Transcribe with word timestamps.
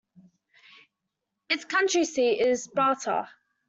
Its 1.47 1.63
county 1.65 2.05
seat 2.05 2.39
is 2.41 2.63
Sparta. 2.63 3.29